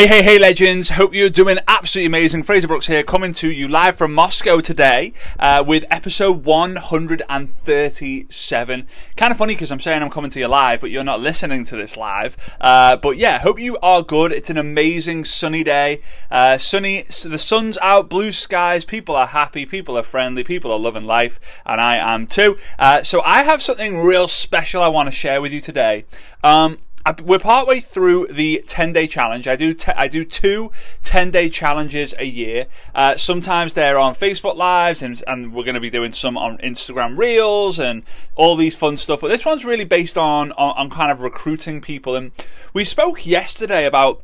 [0.00, 0.88] Hey, hey, hey, legends.
[0.88, 2.44] Hope you're doing absolutely amazing.
[2.44, 8.86] Fraser Brooks here, coming to you live from Moscow today uh, with episode 137.
[9.16, 11.66] Kind of funny because I'm saying I'm coming to you live, but you're not listening
[11.66, 12.38] to this live.
[12.62, 14.32] Uh, but yeah, hope you are good.
[14.32, 16.00] It's an amazing sunny day.
[16.30, 20.78] Uh, sunny, the sun's out, blue skies, people are happy, people are friendly, people are
[20.78, 22.56] loving life, and I am too.
[22.78, 26.06] Uh, so I have something real special I want to share with you today.
[26.42, 26.78] Um,
[27.22, 29.48] we're partway through the 10 day challenge.
[29.48, 30.70] I do I do two
[31.04, 32.66] 10 day challenges a year.
[32.94, 36.58] Uh, sometimes they're on Facebook Lives, and, and we're going to be doing some on
[36.58, 38.02] Instagram Reels and
[38.36, 39.20] all these fun stuff.
[39.20, 42.14] But this one's really based on, on, on kind of recruiting people.
[42.14, 42.32] And
[42.74, 44.22] we spoke yesterday about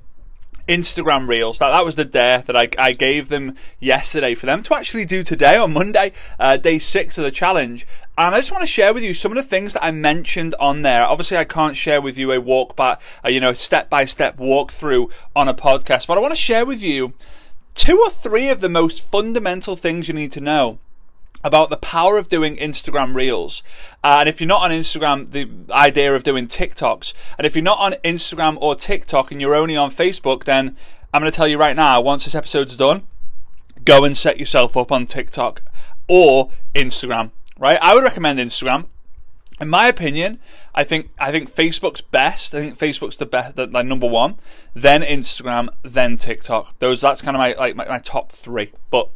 [0.69, 1.59] Instagram Reels.
[1.59, 5.05] That that was the dare that I, I gave them yesterday for them to actually
[5.05, 7.87] do today on Monday, uh, day six of the challenge.
[8.19, 10.55] And I just want to share with you some of the things that I mentioned
[10.59, 11.05] on there.
[11.05, 14.39] Obviously, I can't share with you a walk by, a, you know, step by step
[14.39, 17.13] walkthrough on a podcast, but I want to share with you
[17.75, 20.79] two or three of the most fundamental things you need to know
[21.47, 23.63] about the power of doing Instagram Reels.
[24.03, 27.15] Uh, and if you're not on Instagram, the idea of doing TikToks.
[27.39, 30.77] And if you're not on Instagram or TikTok and you're only on Facebook, then
[31.15, 33.07] I'm going to tell you right now, once this episode's done,
[33.85, 35.63] go and set yourself up on TikTok
[36.09, 37.31] or Instagram,
[37.61, 37.79] right?
[37.81, 38.87] I would recommend Instagram.
[39.61, 40.41] In my opinion,
[40.75, 42.55] I think I think Facebook's best.
[42.55, 44.39] I think Facebook's the best, like number one.
[44.75, 46.79] Then Instagram, then TikTok.
[46.81, 48.73] Those that's kind of my like my, my top three.
[48.91, 49.09] But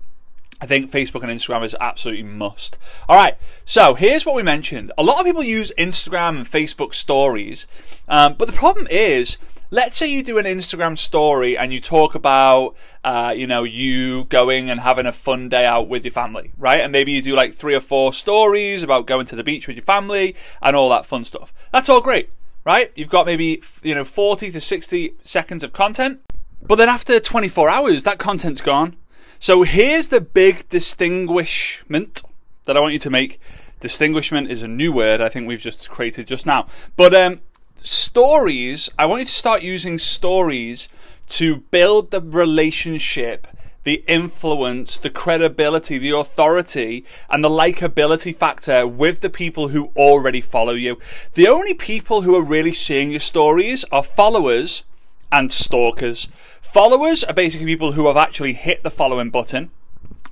[0.61, 2.77] I think Facebook and Instagram is absolutely must.
[3.08, 4.92] All right, so here's what we mentioned.
[4.98, 7.66] A lot of people use Instagram and Facebook stories,
[8.08, 9.38] um, but the problem is,
[9.70, 14.25] let's say you do an Instagram story and you talk about, uh, you know, you
[14.25, 16.81] going and having a fun day out with your family, right?
[16.81, 19.77] And maybe you do like three or four stories about going to the beach with
[19.77, 21.55] your family and all that fun stuff.
[21.72, 22.31] That's all great,
[22.64, 22.92] right?
[22.94, 26.20] You've got maybe, you know, 40 to 60 seconds of content.
[26.62, 28.97] But then after 24 hours, that content's gone
[29.41, 32.22] so here's the big distinguishment
[32.66, 33.41] that I want you to make.
[33.81, 36.66] Distinguishment is a new word I think we've just created just now.
[36.94, 37.41] But um,
[37.82, 40.88] stories, I want you to start using stories
[41.31, 43.47] to build the relationship
[43.82, 50.41] the influence, the credibility, the authority, and the likability factor with the people who already
[50.41, 50.98] follow you.
[51.34, 54.84] The only people who are really seeing your stories are followers
[55.32, 56.28] and stalkers.
[56.60, 59.70] Followers are basically people who have actually hit the following button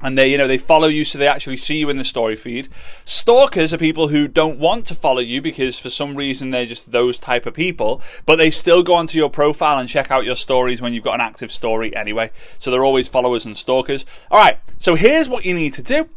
[0.00, 2.36] and they you know they follow you so they actually see you in the story
[2.36, 2.68] feed.
[3.04, 6.92] Stalkers are people who don't want to follow you because for some reason they're just
[6.92, 10.36] those type of people but they still go onto your profile and check out your
[10.36, 12.30] stories when you've got an active story anyway.
[12.58, 14.04] So they're always followers and stalkers.
[14.30, 16.08] All right so here's what you need to do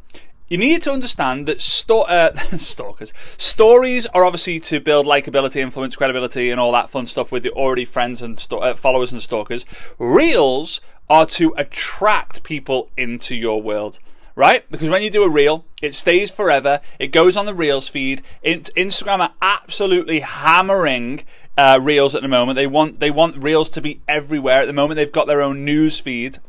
[0.51, 5.95] you need to understand that sto- uh, stalkers stories are obviously to build likability, influence,
[5.95, 9.21] credibility, and all that fun stuff with your already friends and sto- uh, followers and
[9.21, 9.65] stalkers.
[9.97, 13.97] Reels are to attract people into your world.
[14.35, 14.69] Right?
[14.71, 16.79] Because when you do a reel, it stays forever.
[16.99, 18.21] It goes on the Reels feed.
[18.43, 21.23] Instagram are absolutely hammering
[21.57, 22.55] uh, Reels at the moment.
[22.55, 24.61] They want they want Reels to be everywhere.
[24.61, 26.39] At the moment, they've got their own news feed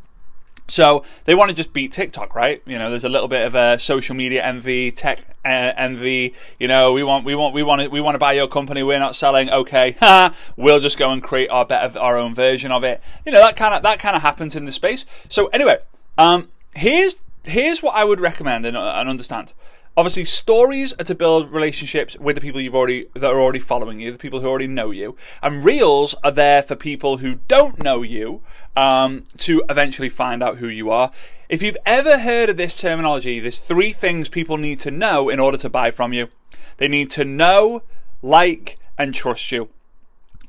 [0.67, 2.61] so they want to just beat TikTok, right?
[2.65, 6.33] You know, there's a little bit of a social media envy, tech uh, envy.
[6.59, 8.81] You know, we want, we want, we want to, we want to buy your company.
[8.81, 9.49] We're not selling.
[9.49, 9.95] Okay,
[10.57, 13.01] we'll just go and create our better, our own version of it.
[13.25, 15.05] You know, that kind of that kind of happens in the space.
[15.27, 15.77] So anyway,
[16.17, 19.53] um, here's here's what I would recommend and, and understand.
[19.95, 23.99] Obviously, stories are to build relationships with the people you've already that are already following
[23.99, 27.77] you, the people who already know you, and reels are there for people who don't
[27.77, 28.41] know you
[28.75, 31.11] um, to eventually find out who you are.
[31.47, 35.39] If you've ever heard of this terminology, there's three things people need to know in
[35.39, 36.29] order to buy from you.
[36.77, 37.83] They need to know,
[38.23, 39.69] like, and trust you.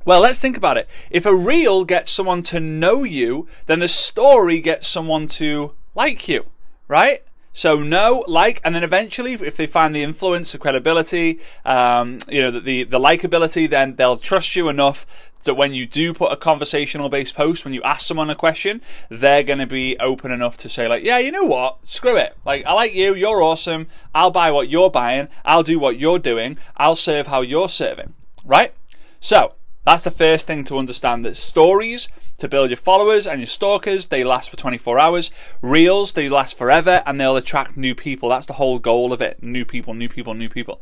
[0.07, 0.89] Well, let's think about it.
[1.11, 6.29] If a reel gets someone to know you, then the story gets someone to like
[6.29, 6.47] you,
[6.89, 7.23] right?
[7.57, 12.41] So no, like, and then eventually, if they find the influence, the credibility, um, you
[12.41, 15.07] know, the, the, the likability, then they'll trust you enough
[15.45, 18.83] that when you do put a conversational based post, when you ask someone a question,
[19.09, 21.87] they're going to be open enough to say like, yeah, you know what?
[21.89, 22.37] Screw it.
[22.45, 23.15] Like, I like you.
[23.15, 23.87] You're awesome.
[24.13, 25.29] I'll buy what you're buying.
[25.45, 26.59] I'll do what you're doing.
[26.77, 28.15] I'll serve how you're serving.
[28.45, 28.75] Right?
[29.21, 29.55] So
[29.85, 32.09] that's the first thing to understand that stories
[32.39, 35.31] to build your followers and your stalkers, they last for 24 hours.
[35.61, 38.29] Reels, they last forever and they'll attract new people.
[38.31, 39.43] That's the whole goal of it.
[39.43, 40.81] New people, new people, new people.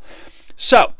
[0.55, 0.93] So,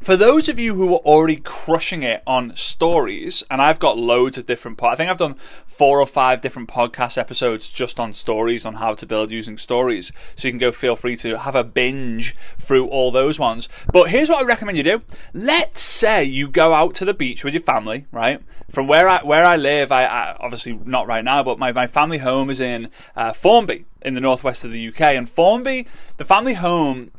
[0.00, 4.38] for those of you who are already crushing it on stories, and I've got loads
[4.38, 4.82] of different.
[4.82, 5.36] I think I've done
[5.66, 10.12] four or five different podcast episodes just on stories on how to build using stories.
[10.36, 13.68] So you can go feel free to have a binge through all those ones.
[13.92, 15.02] But here's what I recommend you do.
[15.32, 18.42] Let's say you go out to the beach with your family, right?
[18.70, 21.86] From where I where I live, I, I obviously not right now, but my, my
[21.86, 25.00] family home is in uh, Formby in the northwest of the UK.
[25.00, 25.86] And Formby,
[26.16, 27.10] the family home,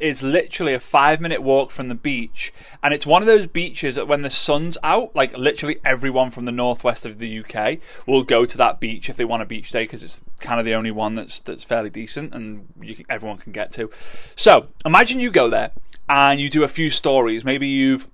[0.00, 2.52] is literally a five minute walk from the beach.
[2.82, 6.44] And it's one of those beaches that when the sun's out, like literally everyone from
[6.44, 9.70] the northwest of the UK will go to that beach if they want a beach
[9.70, 13.38] day because it's kind of the only one that's that's fairly decent and can, everyone
[13.38, 13.90] can get to.
[14.34, 15.72] So imagine you go there
[16.08, 17.44] and you do a few stories.
[17.44, 18.06] Maybe you've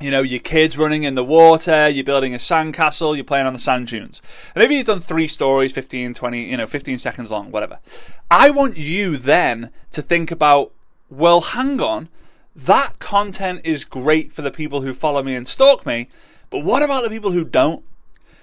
[0.00, 3.52] you know, your kids running in the water, you're building a sandcastle, you're playing on
[3.52, 4.20] the sand dunes.
[4.54, 7.78] And maybe you've done three stories, 15, 20, you know, 15 seconds long, whatever.
[8.30, 10.72] I want you then to think about,
[11.08, 12.08] well, hang on,
[12.56, 16.08] that content is great for the people who follow me and stalk me,
[16.50, 17.84] but what about the people who don't?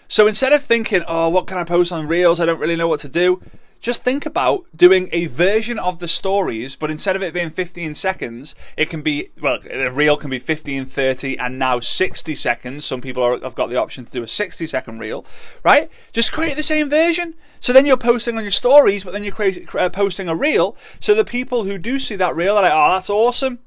[0.08, 2.40] So instead of thinking, oh, what can I post on Reels?
[2.40, 3.42] I don't really know what to do
[3.82, 7.96] just think about doing a version of the stories, but instead of it being 15
[7.96, 12.86] seconds, it can be, well, a reel can be 15, 30, and now 60 seconds.
[12.86, 15.26] Some people are, have got the option to do a 60 second reel,
[15.64, 15.90] right?
[16.14, 17.34] Just create the same version.
[17.60, 20.78] So then you're posting on your stories, but then you're create, uh, posting a reel.
[21.00, 23.60] So the people who do see that reel are like, oh, that's awesome.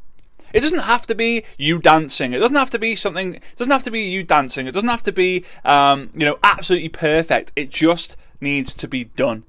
[0.52, 2.32] It doesn't have to be you dancing.
[2.32, 3.34] It doesn't have to be something.
[3.34, 4.68] It doesn't have to be you dancing.
[4.68, 7.50] It doesn't have to be, um, you know, absolutely perfect.
[7.56, 9.42] It just needs to be done.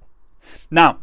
[0.69, 0.99] Now,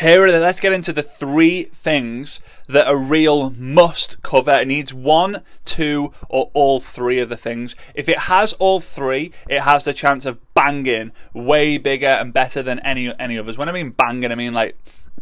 [0.00, 4.52] here, let's get into the three things that a reel must cover.
[4.52, 7.76] It needs one, two, or all three of the things.
[7.94, 12.62] If it has all three, it has the chance of banging way bigger and better
[12.62, 13.58] than any any others.
[13.58, 14.78] When I mean banging, I mean like,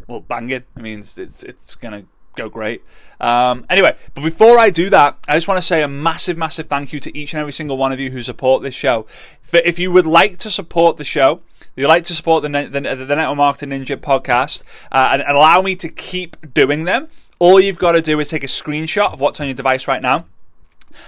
[0.06, 0.62] well, banging.
[0.76, 2.05] I means it's it's, it's gonna
[2.37, 2.82] go great.
[3.20, 6.67] Um, anyway, but before I do that, I just want to say a massive, massive
[6.67, 9.06] thank you to each and every single one of you who support this show.
[9.52, 11.43] If you would like to support the show,
[11.80, 14.62] you like to support the, the, the Network Marketing Ninja podcast
[14.92, 18.44] uh, and allow me to keep doing them, all you've got to do is take
[18.44, 20.26] a screenshot of what's on your device right now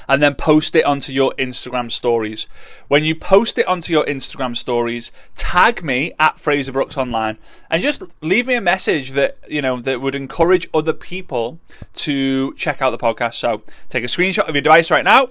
[0.08, 2.46] and then post it onto your Instagram stories.
[2.88, 7.38] When you post it onto your Instagram stories, tag me at Fraser Brooks Online
[7.70, 11.58] and just leave me a message that, you know, that would encourage other people
[11.94, 13.34] to check out the podcast.
[13.34, 15.30] So take a screenshot of your device right now.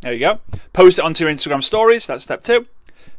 [0.00, 0.40] There you go.
[0.72, 2.06] Post it onto your Instagram stories.
[2.06, 2.66] That's step two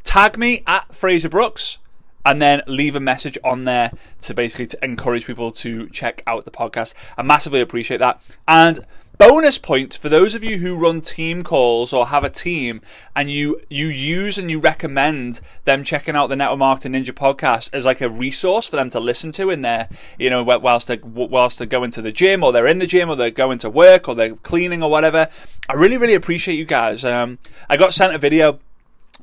[0.03, 1.77] tag me at Fraser Brooks
[2.25, 6.45] and then leave a message on there to basically to encourage people to check out
[6.45, 6.93] the podcast.
[7.17, 8.21] I massively appreciate that.
[8.47, 8.79] And
[9.17, 12.81] bonus point for those of you who run team calls or have a team
[13.15, 17.69] and you you use and you recommend them checking out the Network Marketing Ninja podcast
[17.71, 20.97] as like a resource for them to listen to in there, you know, whilst they
[20.97, 23.69] whilst they're going to the gym or they're in the gym or they're going to
[23.69, 25.27] work or they're cleaning or whatever.
[25.69, 27.05] I really really appreciate you guys.
[27.05, 27.37] Um,
[27.69, 28.59] I got sent a video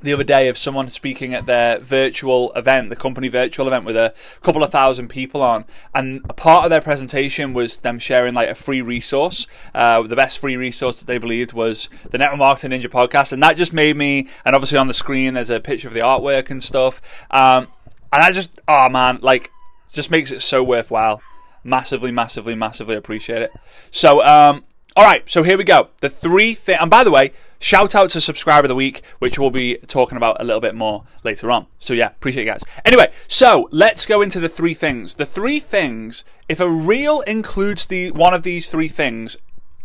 [0.02, 3.96] the other day of someone speaking at their virtual event, the company virtual event with
[3.96, 5.64] a couple of thousand people on,
[5.94, 9.46] and a part of their presentation was them sharing like a free resource.
[9.74, 13.42] Uh, the best free resource that they believed was the Network Marketing Ninja podcast, and
[13.42, 14.28] that just made me.
[14.44, 17.00] And obviously on the screen there's a picture of the artwork and stuff,
[17.30, 17.68] um,
[18.12, 19.50] and I just oh man, like
[19.92, 21.20] just makes it so worthwhile.
[21.64, 23.52] Massively, massively, massively appreciate it.
[23.90, 24.64] So, um,
[24.96, 25.88] all right, so here we go.
[26.00, 29.38] The three things, and by the way, Shout out to subscriber of the week, which
[29.38, 31.66] we'll be talking about a little bit more later on.
[31.78, 32.62] So yeah, appreciate you guys.
[32.84, 35.14] Anyway, so let's go into the three things.
[35.14, 39.36] The three things, if a reel includes the one of these three things,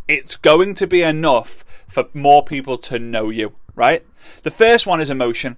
[0.07, 4.05] it's going to be enough for more people to know you, right?
[4.43, 5.57] The first one is emotion.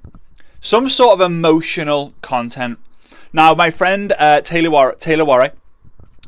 [0.62, 2.79] Some sort of emotional content.
[3.34, 5.51] Now, my friend uh, Taylor War- Taylor Worre,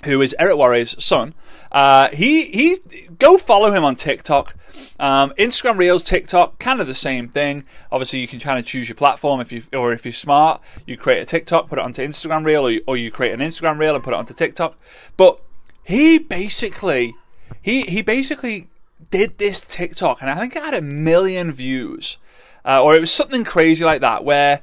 [0.03, 1.33] who is Eric Worre's son,
[1.71, 2.77] uh, he he
[3.19, 4.55] go follow him on TikTok.
[4.99, 7.65] Um, Instagram Reels, TikTok, kind of the same thing.
[7.91, 10.97] Obviously, you can kind of choose your platform if you or if you're smart, you
[10.97, 13.77] create a TikTok, put it onto Instagram Reel, or you, or you create an Instagram
[13.77, 14.77] Reel and put it onto TikTok.
[15.15, 15.39] But
[15.83, 17.15] he basically
[17.61, 18.67] he he basically
[19.09, 22.17] did this TikTok, and I think it had a million views,
[22.65, 24.61] uh, or it was something crazy like that, where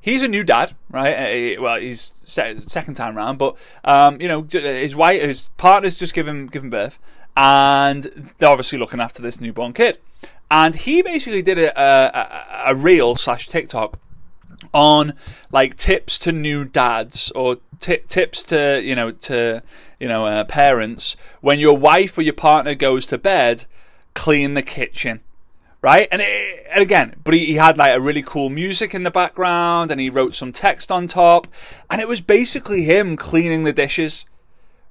[0.00, 1.56] he's a new dad, right?
[1.56, 6.14] Uh, well, he's second time round, but um, you know, his wife, his partner's just
[6.14, 6.98] given given birth,
[7.36, 9.98] and they're obviously looking after this newborn kid.
[10.50, 13.98] And he basically did a, a, a reel slash TikTok
[14.72, 15.14] on
[15.50, 19.62] like tips to new dads or t- tips to you know to
[19.98, 23.64] you know uh, parents when your wife or your partner goes to bed,
[24.14, 25.20] clean the kitchen
[25.82, 26.08] right?
[26.12, 29.10] And, it, and again, but he, he, had like a really cool music in the
[29.10, 31.48] background and he wrote some text on top.
[31.90, 34.24] And it was basically him cleaning the dishes,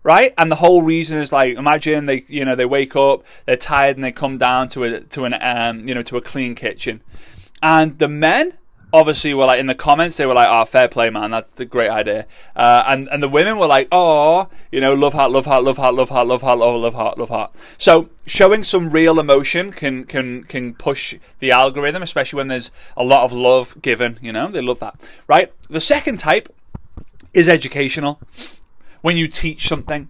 [0.03, 0.33] right?
[0.37, 3.97] And the whole reason is like, imagine they, you know, they wake up, they're tired,
[3.97, 7.01] and they come down to a to an um, you know, to a clean kitchen,
[7.61, 8.57] and the men
[8.93, 11.65] obviously were like in the comments they were like oh fair play man that's a
[11.65, 12.25] great idea.
[12.55, 15.77] Uh, and and the women were like oh you know love heart love heart love
[15.77, 17.51] heart love heart love heart love, love heart love heart.
[17.77, 23.03] So showing some real emotion can can can push the algorithm especially when there's a
[23.03, 24.49] lot of love given you know?
[24.49, 25.51] They love that right?
[25.69, 26.53] The second type
[27.33, 28.19] is educational
[29.01, 30.07] when you teach something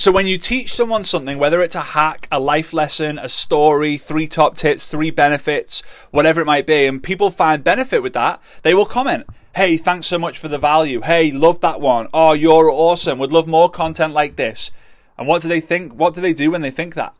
[0.00, 3.98] so when you teach someone something, whether it's a hack, a life lesson, a story,
[3.98, 8.40] three top tips, three benefits, whatever it might be, and people find benefit with that,
[8.62, 9.26] they will comment.
[9.56, 11.02] Hey, thanks so much for the value.
[11.02, 12.08] Hey, love that one.
[12.14, 13.18] Oh, you're awesome.
[13.18, 14.70] Would love more content like this.
[15.18, 15.92] And what do they think?
[15.92, 17.14] What do they do when they think that?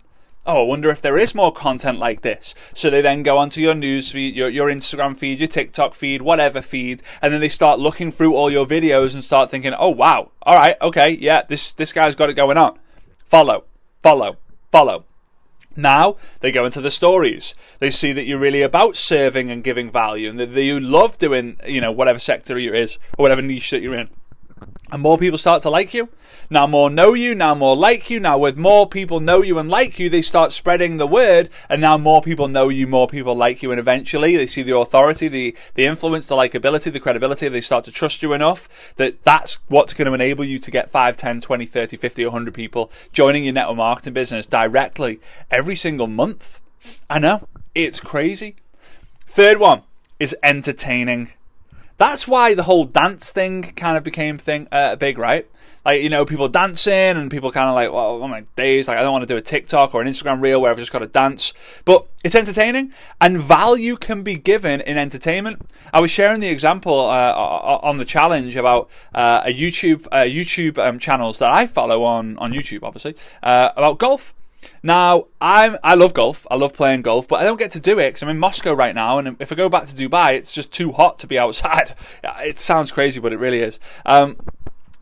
[0.47, 2.55] Oh, I wonder if there is more content like this.
[2.75, 6.23] So they then go onto your news feed, your, your Instagram feed, your TikTok feed,
[6.23, 9.91] whatever feed, and then they start looking through all your videos and start thinking, oh
[9.91, 12.79] wow, all right, okay, yeah, this this guy's got it going on.
[13.25, 13.65] Follow,
[14.03, 14.37] follow,
[14.71, 15.05] follow.
[15.77, 17.55] Now they go into the stories.
[17.79, 21.59] They see that you're really about serving and giving value, and that you love doing,
[21.67, 24.11] you know, whatever sector you is or whatever niche that you're in
[24.93, 26.09] and more people start to like you.
[26.49, 28.21] Now more know you, now more like you.
[28.21, 31.81] Now with more people know you and like you, they start spreading the word, and
[31.81, 35.29] now more people know you, more people like you, and eventually they see the authority,
[35.29, 37.49] the the influence, the likability, the credibility.
[37.49, 40.91] They start to trust you enough that that's what's going to enable you to get
[40.91, 46.07] 5, 10, 20, 30, 50, 100 people joining your network marketing business directly every single
[46.07, 46.61] month.
[47.09, 48.57] I know it's crazy.
[49.27, 49.83] Third one
[50.19, 51.33] is entertaining.
[52.01, 55.47] That's why the whole dance thing kind of became thing uh, big, right?
[55.85, 58.97] Like you know, people dancing and people kind of like, well, oh my days, like
[58.97, 61.01] I don't want to do a TikTok or an Instagram reel where I've just got
[61.01, 61.53] to dance,
[61.85, 65.61] but it's entertaining and value can be given in entertainment.
[65.93, 67.35] I was sharing the example uh,
[67.83, 72.39] on the challenge about uh, a YouTube uh, YouTube um, channels that I follow on
[72.39, 74.33] on YouTube, obviously uh, about golf.
[74.83, 76.47] Now, I'm I love golf.
[76.51, 78.73] I love playing golf, but I don't get to do it because I'm in Moscow
[78.73, 81.39] right now, and if I go back to Dubai, it's just too hot to be
[81.39, 81.95] outside.
[82.43, 83.79] It sounds crazy, but it really is.
[84.07, 84.37] Um,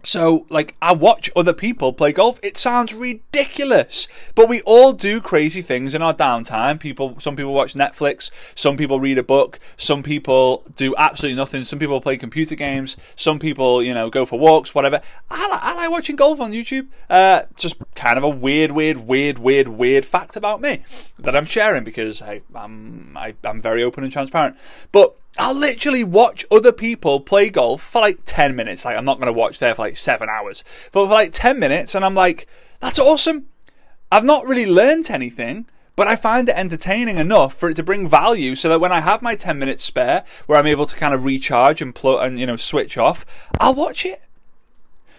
[0.04, 2.38] so, like, I watch other people play golf.
[2.42, 6.78] It sounds ridiculous, but we all do crazy things in our downtime.
[6.78, 11.64] People, some people watch Netflix, some people read a book, some people do absolutely nothing.
[11.64, 15.00] Some people play computer games, some people, you know, go for walks, whatever.
[15.30, 16.86] I, like, I like watching golf on YouTube.
[17.10, 20.84] Uh, just kind of a weird, weird, weird, weird, weird fact about me
[21.18, 24.56] that I'm sharing because I, I'm, I, I'm very open and transparent.
[24.92, 28.84] But I'll literally watch other people play golf for like 10 minutes.
[28.84, 31.58] Like, I'm not going to watch there for like seven hours, but for like 10
[31.58, 32.48] minutes, and I'm like,
[32.80, 33.46] that's awesome.
[34.10, 38.08] I've not really learned anything, but I find it entertaining enough for it to bring
[38.08, 41.14] value so that when I have my 10 minutes spare where I'm able to kind
[41.14, 43.26] of recharge and plug and, you know, switch off,
[43.60, 44.22] I'll watch it.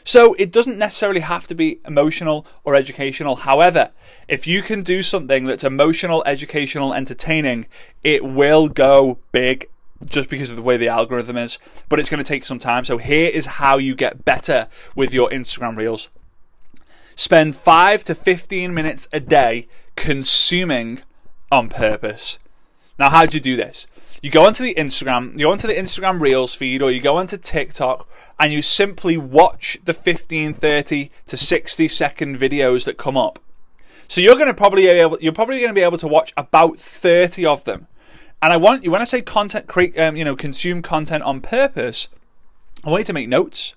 [0.03, 3.35] So it doesn't necessarily have to be emotional or educational.
[3.35, 3.91] However,
[4.27, 7.67] if you can do something that's emotional, educational, entertaining,
[8.03, 9.67] it will go big
[10.05, 12.85] just because of the way the algorithm is, but it's going to take some time.
[12.85, 16.09] So here is how you get better with your Instagram Reels.
[17.15, 21.01] Spend 5 to 15 minutes a day consuming
[21.51, 22.39] on purpose.
[22.97, 23.87] Now, how do you do this?
[24.21, 27.17] You go onto the Instagram, you go onto the Instagram Reels feed, or you go
[27.17, 33.15] onto TikTok, and you simply watch the 15, 30 to 60 second videos that come
[33.15, 33.39] up.
[34.09, 36.77] So you're going to probably able, you're probably going to be able to watch about
[36.77, 37.87] 30 of them.
[38.41, 41.41] And I want you when I say content create, um, you know, consume content on
[41.41, 42.07] purpose.
[42.83, 43.75] I want you to make notes.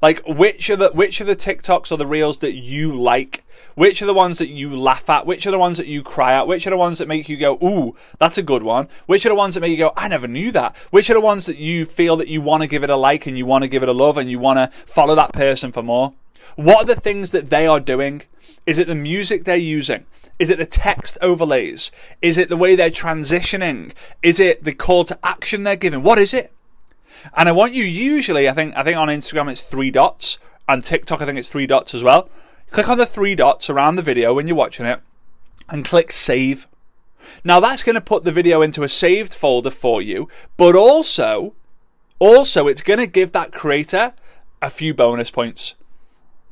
[0.00, 3.44] Like which are the which are the TikToks or the reels that you like?
[3.74, 5.26] Which are the ones that you laugh at?
[5.26, 6.48] Which are the ones that you cry at?
[6.48, 8.88] Which are the ones that make you go, "Ooh, that's a good one"?
[9.06, 10.74] Which are the ones that make you go, "I never knew that"?
[10.90, 13.26] Which are the ones that you feel that you want to give it a like
[13.26, 15.70] and you want to give it a love and you want to follow that person
[15.70, 16.14] for more?
[16.56, 18.22] What are the things that they are doing?
[18.66, 20.04] Is it the music they're using?
[20.42, 21.92] Is it the text overlays?
[22.20, 23.92] Is it the way they're transitioning?
[24.24, 26.02] Is it the call to action they're giving?
[26.02, 26.52] What is it?
[27.36, 30.84] And I want you usually, I think, I think on Instagram it's three dots, and
[30.84, 32.28] TikTok I think it's three dots as well.
[32.72, 34.98] Click on the three dots around the video when you're watching it,
[35.68, 36.66] and click save.
[37.44, 41.54] Now that's going to put the video into a saved folder for you, but also,
[42.18, 44.12] also it's going to give that creator
[44.60, 45.76] a few bonus points.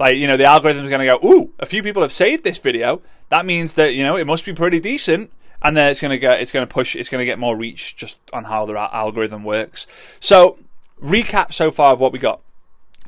[0.01, 2.43] Like, you know, the algorithm is going to go, ooh, a few people have saved
[2.43, 3.03] this video.
[3.29, 5.31] That means that, you know, it must be pretty decent.
[5.63, 7.55] And then it's going to get, it's going to push, it's going to get more
[7.55, 9.87] reach just on how the algorithm works.
[10.19, 10.59] So,
[11.03, 12.41] recap so far of what we got.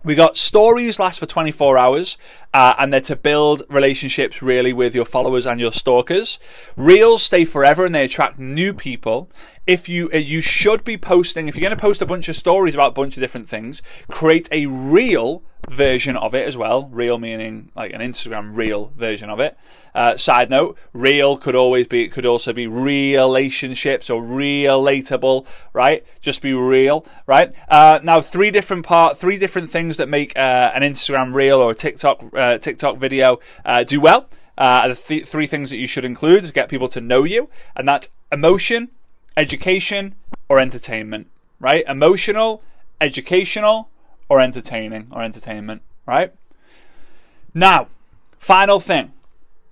[0.04, 2.18] We got stories last for 24 hours,
[2.52, 6.40] uh, and they're to build relationships really with your followers and your stalkers.
[6.76, 9.30] Reels stay forever and they attract new people.
[9.66, 12.36] If you uh, you should be posting, if you're going to post a bunch of
[12.36, 16.88] stories about a bunch of different things, create a real version of it as well.
[16.88, 19.56] Real meaning like an Instagram real version of it.
[19.94, 22.02] Uh, side note: real could always be.
[22.02, 26.04] It could also be relationships or relatable, right?
[26.20, 27.54] Just be real, right?
[27.68, 31.70] Uh, now, three different part, three different things that make uh, an Instagram reel or
[31.70, 33.38] a TikTok uh, TikTok video
[33.86, 34.28] do well.
[34.56, 37.86] The th- three things that you should include to get people to know you, and
[37.86, 38.90] that's emotion,
[39.36, 40.14] education,
[40.48, 41.28] or entertainment.
[41.58, 41.84] Right?
[41.86, 42.62] Emotional,
[43.00, 43.88] educational,
[44.32, 46.32] or entertaining or entertainment, right?
[47.52, 47.88] Now,
[48.38, 49.12] final thing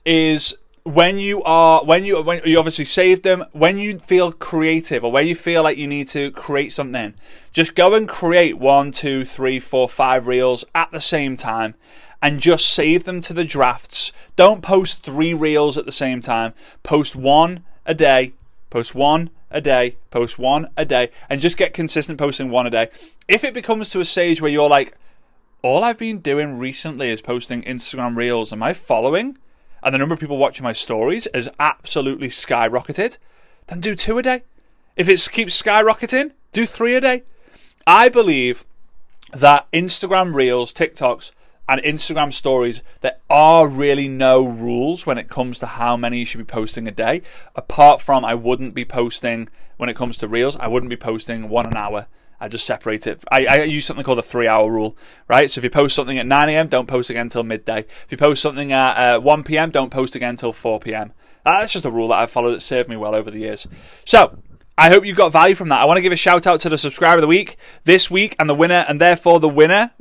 [0.04, 5.02] is when you are when you when you obviously save them when you feel creative
[5.02, 7.14] or when you feel like you need to create something
[7.52, 11.74] just go and create one two three four five reels at the same time
[12.22, 16.54] and just save them to the drafts don't post three reels at the same time
[16.82, 18.32] post one a day
[18.70, 22.70] post one a day, post one a day, and just get consistent posting one a
[22.70, 22.88] day.
[23.28, 24.96] If it becomes to a stage where you're like,
[25.62, 29.36] all I've been doing recently is posting Instagram reels, and my following
[29.82, 33.18] and the number of people watching my stories has absolutely skyrocketed,
[33.66, 34.42] then do two a day.
[34.96, 37.22] If it keeps skyrocketing, do three a day.
[37.86, 38.66] I believe
[39.32, 41.32] that Instagram reels, TikToks,
[41.70, 46.24] and Instagram stories, there are really no rules when it comes to how many you
[46.24, 47.22] should be posting a day.
[47.54, 51.48] Apart from, I wouldn't be posting when it comes to reels, I wouldn't be posting
[51.48, 52.08] one an hour.
[52.40, 53.22] I just separate it.
[53.30, 54.96] I, I use something called the three hour rule,
[55.28, 55.48] right?
[55.48, 57.80] So if you post something at 9 a.m., don't post again until midday.
[57.80, 61.12] If you post something at uh, 1 p.m., don't post again until 4 p.m.
[61.44, 63.68] That's just a rule that I've followed that served me well over the years.
[64.04, 64.38] So,
[64.76, 65.80] I hope you got value from that.
[65.80, 68.34] I want to give a shout out to the subscriber of the week this week
[68.38, 69.92] and the winner, and therefore the winner.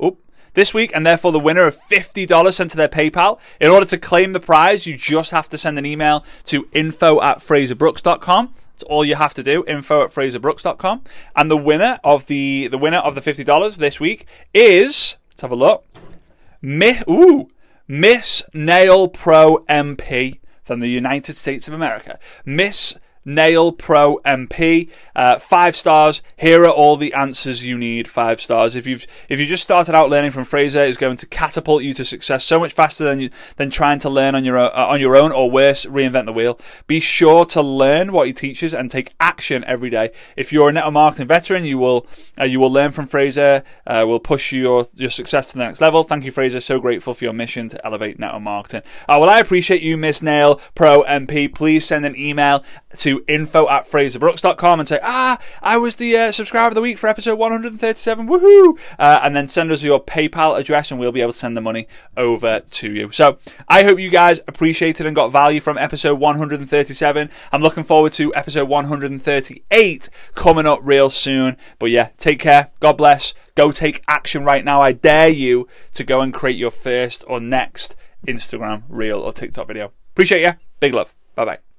[0.54, 3.38] This week, and therefore the winner of $50 sent to their PayPal.
[3.60, 7.20] In order to claim the prize, you just have to send an email to info
[7.22, 8.54] at fraserbrooks.com.
[8.72, 11.02] That's all you have to do, info at fraserbrooks.com.
[11.36, 15.50] And the winner of the the winner of the $50 this week is, let's have
[15.50, 15.84] a look,
[16.62, 17.50] Miss, ooh,
[17.86, 22.18] Miss Nail Pro MP from the United States of America.
[22.44, 24.90] Miss Nail Pro MP.
[25.14, 26.22] Uh, five stars.
[26.36, 28.08] Here are all the answers you need.
[28.08, 28.76] Five stars.
[28.76, 31.94] If you've if you just started out learning from Fraser, it's going to catapult you
[31.94, 34.86] to success so much faster than you than trying to learn on your own, uh,
[34.86, 36.58] on your own or worse, reinvent the wheel.
[36.86, 40.10] Be sure to learn what he teaches and take action every day.
[40.36, 42.06] If you're a network marketing veteran, you will
[42.38, 43.62] uh, you will learn from Fraser.
[43.86, 46.04] Uh, will push your your success to the next level.
[46.04, 46.60] Thank you, Fraser.
[46.60, 48.82] So grateful for your mission to elevate network marketing.
[49.08, 51.52] Uh, well, I appreciate you, Miss Nail Pro MP.
[51.52, 52.64] Please send an email
[53.10, 56.98] to info at fraserbrooks.com and say, ah, I was the uh, subscriber of the week
[56.98, 58.78] for episode 137, woohoo!
[58.98, 61.60] Uh, and then send us your PayPal address and we'll be able to send the
[61.60, 63.10] money over to you.
[63.10, 67.30] So I hope you guys appreciated and got value from episode 137.
[67.52, 71.56] I'm looking forward to episode 138 coming up real soon.
[71.78, 72.70] But yeah, take care.
[72.80, 73.34] God bless.
[73.54, 74.80] Go take action right now.
[74.80, 77.96] I dare you to go and create your first or next
[78.26, 79.92] Instagram reel or TikTok video.
[80.12, 80.52] Appreciate you.
[80.78, 81.14] Big love.
[81.34, 81.69] Bye bye.